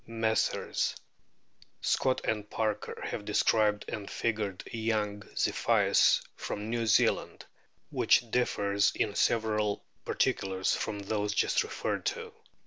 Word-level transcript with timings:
Messrs. 0.07 0.95
Scott 1.79 2.21
and 2.25 2.49
Parker 2.49 2.99
have 3.03 3.23
described 3.23 3.85
and 3.87 4.09
figured 4.09 4.63
f 4.65 4.73
a 4.73 4.75
young 4.77 5.19
ZipJmis 5.35 6.23
from 6.35 6.71
New 6.71 6.87
Zealand, 6.87 7.45
which 7.91 8.31
differs 8.31 8.91
in 8.95 9.13
several 9.13 9.85
particulars 10.03 10.73
from 10.73 10.97
those 10.97 11.35
just 11.35 11.61
referred 11.63 12.03
to. 12.07 12.33